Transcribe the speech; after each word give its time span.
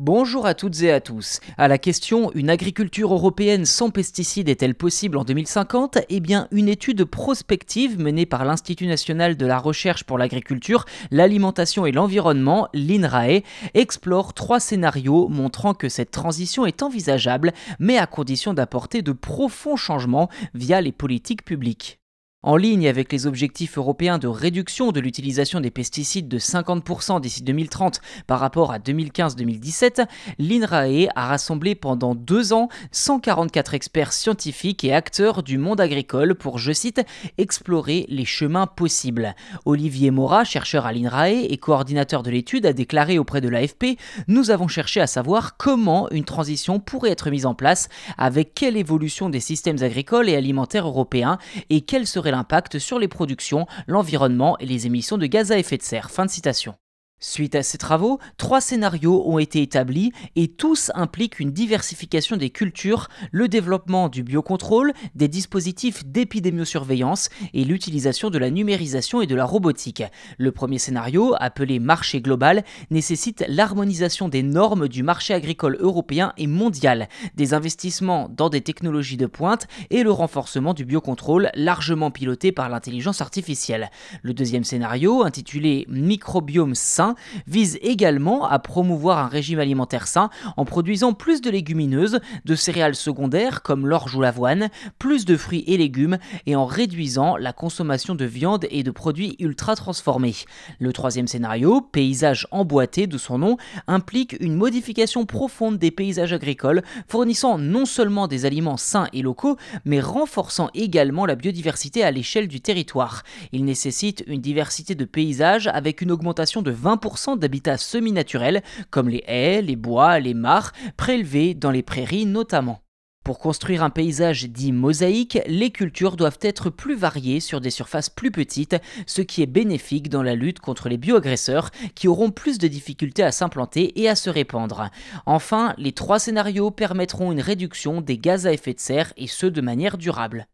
Bonjour 0.00 0.46
à 0.46 0.54
toutes 0.54 0.80
et 0.82 0.92
à 0.92 1.00
tous. 1.00 1.40
À 1.56 1.66
la 1.66 1.76
question 1.76 2.30
Une 2.36 2.50
agriculture 2.50 3.12
européenne 3.12 3.64
sans 3.64 3.90
pesticides 3.90 4.48
est-elle 4.48 4.76
possible 4.76 5.16
en 5.16 5.24
2050 5.24 5.98
Eh 6.08 6.20
bien, 6.20 6.46
une 6.52 6.68
étude 6.68 7.02
prospective 7.02 7.98
menée 7.98 8.24
par 8.24 8.44
l'Institut 8.44 8.86
national 8.86 9.36
de 9.36 9.44
la 9.44 9.58
recherche 9.58 10.04
pour 10.04 10.16
l'agriculture, 10.16 10.84
l'alimentation 11.10 11.84
et 11.84 11.90
l'environnement, 11.90 12.68
l'INRAE, 12.74 13.42
explore 13.74 14.34
trois 14.34 14.60
scénarios 14.60 15.26
montrant 15.26 15.74
que 15.74 15.88
cette 15.88 16.12
transition 16.12 16.64
est 16.64 16.84
envisageable, 16.84 17.52
mais 17.80 17.98
à 17.98 18.06
condition 18.06 18.54
d'apporter 18.54 19.02
de 19.02 19.10
profonds 19.10 19.74
changements 19.74 20.28
via 20.54 20.80
les 20.80 20.92
politiques 20.92 21.44
publiques. 21.44 21.97
En 22.44 22.56
ligne 22.56 22.86
avec 22.86 23.10
les 23.10 23.26
objectifs 23.26 23.78
européens 23.78 24.18
de 24.18 24.28
réduction 24.28 24.92
de 24.92 25.00
l'utilisation 25.00 25.58
des 25.60 25.72
pesticides 25.72 26.28
de 26.28 26.38
50% 26.38 27.20
d'ici 27.20 27.42
2030 27.42 28.00
par 28.28 28.38
rapport 28.38 28.70
à 28.70 28.78
2015-2017, 28.78 30.06
l'INRAE 30.38 31.08
a 31.16 31.26
rassemblé 31.26 31.74
pendant 31.74 32.14
deux 32.14 32.52
ans 32.52 32.68
144 32.92 33.74
experts 33.74 34.12
scientifiques 34.12 34.84
et 34.84 34.94
acteurs 34.94 35.42
du 35.42 35.58
monde 35.58 35.80
agricole 35.80 36.36
pour, 36.36 36.58
je 36.58 36.70
cite, 36.70 37.04
explorer 37.38 38.06
les 38.08 38.24
chemins 38.24 38.68
possibles. 38.68 39.34
Olivier 39.64 40.12
Mora, 40.12 40.44
chercheur 40.44 40.86
à 40.86 40.92
l'INRAE 40.92 41.30
et 41.50 41.56
coordinateur 41.56 42.22
de 42.22 42.30
l'étude, 42.30 42.66
a 42.66 42.72
déclaré 42.72 43.18
auprès 43.18 43.40
de 43.40 43.48
l'AFP 43.48 43.98
Nous 44.28 44.52
avons 44.52 44.68
cherché 44.68 45.00
à 45.00 45.08
savoir 45.08 45.56
comment 45.56 46.08
une 46.10 46.24
transition 46.24 46.78
pourrait 46.78 47.10
être 47.10 47.30
mise 47.30 47.46
en 47.46 47.56
place, 47.56 47.88
avec 48.16 48.54
quelle 48.54 48.76
évolution 48.76 49.28
des 49.28 49.40
systèmes 49.40 49.82
agricoles 49.82 50.28
et 50.28 50.36
alimentaires 50.36 50.86
européens 50.86 51.38
et 51.68 51.80
quelle 51.80 52.06
l'impact 52.30 52.78
sur 52.78 52.98
les 52.98 53.08
productions, 53.08 53.66
l'environnement 53.86 54.56
et 54.58 54.66
les 54.66 54.86
émissions 54.86 55.18
de 55.18 55.26
gaz 55.26 55.52
à 55.52 55.58
effet 55.58 55.76
de 55.76 55.82
serre. 55.82 56.10
Fin 56.10 56.26
de 56.26 56.30
citation. 56.30 56.74
Suite 57.20 57.56
à 57.56 57.64
ces 57.64 57.78
travaux, 57.78 58.20
trois 58.36 58.60
scénarios 58.60 59.24
ont 59.26 59.40
été 59.40 59.60
établis 59.60 60.12
et 60.36 60.46
tous 60.46 60.92
impliquent 60.94 61.40
une 61.40 61.50
diversification 61.50 62.36
des 62.36 62.50
cultures, 62.50 63.08
le 63.32 63.48
développement 63.48 64.08
du 64.08 64.22
biocontrôle, 64.22 64.92
des 65.16 65.26
dispositifs 65.26 66.06
d'épidémiosurveillance 66.06 67.28
et 67.54 67.64
l'utilisation 67.64 68.30
de 68.30 68.38
la 68.38 68.50
numérisation 68.50 69.20
et 69.20 69.26
de 69.26 69.34
la 69.34 69.44
robotique. 69.44 70.04
Le 70.38 70.52
premier 70.52 70.78
scénario, 70.78 71.34
appelé 71.40 71.80
marché 71.80 72.20
global, 72.20 72.62
nécessite 72.92 73.44
l'harmonisation 73.48 74.28
des 74.28 74.44
normes 74.44 74.86
du 74.86 75.02
marché 75.02 75.34
agricole 75.34 75.76
européen 75.80 76.32
et 76.36 76.46
mondial, 76.46 77.08
des 77.34 77.52
investissements 77.52 78.28
dans 78.28 78.48
des 78.48 78.60
technologies 78.60 79.16
de 79.16 79.26
pointe 79.26 79.66
et 79.90 80.04
le 80.04 80.12
renforcement 80.12 80.72
du 80.72 80.84
biocontrôle 80.84 81.50
largement 81.54 82.12
piloté 82.12 82.52
par 82.52 82.68
l'intelligence 82.68 83.20
artificielle. 83.20 83.90
Le 84.22 84.34
deuxième 84.34 84.62
scénario, 84.62 85.24
intitulé 85.24 85.84
microbiome 85.88 86.76
sain, 86.76 87.07
vise 87.46 87.78
également 87.82 88.46
à 88.46 88.58
promouvoir 88.58 89.18
un 89.18 89.28
régime 89.28 89.58
alimentaire 89.58 90.06
sain 90.06 90.30
en 90.56 90.64
produisant 90.64 91.12
plus 91.12 91.40
de 91.40 91.50
légumineuses, 91.50 92.20
de 92.44 92.54
céréales 92.54 92.94
secondaires 92.94 93.62
comme 93.62 93.86
l'orge 93.86 94.14
ou 94.14 94.20
l'avoine, 94.20 94.68
plus 94.98 95.24
de 95.24 95.36
fruits 95.36 95.64
et 95.66 95.76
légumes 95.76 96.18
et 96.46 96.56
en 96.56 96.66
réduisant 96.66 97.36
la 97.36 97.52
consommation 97.52 98.14
de 98.14 98.24
viande 98.24 98.66
et 98.70 98.82
de 98.82 98.90
produits 98.90 99.36
ultra 99.38 99.76
transformés. 99.76 100.34
Le 100.78 100.92
troisième 100.92 101.28
scénario, 101.28 101.80
paysage 101.80 102.46
emboîté 102.50 103.06
de 103.06 103.18
son 103.18 103.38
nom, 103.38 103.56
implique 103.86 104.36
une 104.40 104.54
modification 104.54 105.26
profonde 105.26 105.78
des 105.78 105.90
paysages 105.90 106.32
agricoles, 106.32 106.82
fournissant 107.08 107.58
non 107.58 107.84
seulement 107.84 108.28
des 108.28 108.44
aliments 108.44 108.76
sains 108.76 109.08
et 109.12 109.22
locaux, 109.22 109.56
mais 109.84 110.00
renforçant 110.00 110.70
également 110.74 111.26
la 111.26 111.34
biodiversité 111.34 112.02
à 112.02 112.10
l'échelle 112.10 112.48
du 112.48 112.60
territoire. 112.60 113.22
Il 113.52 113.64
nécessite 113.64 114.24
une 114.26 114.40
diversité 114.40 114.94
de 114.94 115.04
paysages 115.04 115.68
avec 115.68 116.00
une 116.00 116.10
augmentation 116.10 116.62
de 116.62 116.70
20 117.02 117.36
d'habitats 117.36 117.78
semi-naturels 117.78 118.62
comme 118.90 119.08
les 119.08 119.24
haies, 119.26 119.62
les 119.62 119.76
bois, 119.76 120.18
les 120.18 120.34
mares, 120.34 120.72
prélevés 120.96 121.54
dans 121.54 121.70
les 121.70 121.82
prairies 121.82 122.26
notamment. 122.26 122.80
Pour 123.28 123.40
construire 123.40 123.82
un 123.82 123.90
paysage 123.90 124.48
dit 124.48 124.72
mosaïque, 124.72 125.38
les 125.46 125.70
cultures 125.70 126.16
doivent 126.16 126.38
être 126.40 126.70
plus 126.70 126.94
variées 126.96 127.40
sur 127.40 127.60
des 127.60 127.68
surfaces 127.68 128.08
plus 128.08 128.30
petites, 128.30 128.76
ce 129.06 129.20
qui 129.20 129.42
est 129.42 129.46
bénéfique 129.46 130.08
dans 130.08 130.22
la 130.22 130.34
lutte 130.34 130.60
contre 130.60 130.88
les 130.88 130.96
bioagresseurs 130.96 131.70
qui 131.94 132.08
auront 132.08 132.30
plus 132.30 132.56
de 132.56 132.68
difficultés 132.68 133.22
à 133.22 133.30
s'implanter 133.30 134.00
et 134.00 134.08
à 134.08 134.14
se 134.14 134.30
répandre. 134.30 134.88
Enfin, 135.26 135.74
les 135.76 135.92
trois 135.92 136.18
scénarios 136.18 136.70
permettront 136.70 137.30
une 137.30 137.42
réduction 137.42 138.00
des 138.00 138.16
gaz 138.16 138.46
à 138.46 138.52
effet 138.54 138.72
de 138.72 138.80
serre 138.80 139.12
et 139.18 139.26
ce 139.26 139.44
de 139.44 139.60
manière 139.60 139.98
durable. 139.98 140.46